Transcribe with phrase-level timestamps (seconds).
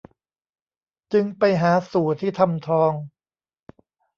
[1.13, 2.91] จึงไปหาสู่ที่ถ้ำทอง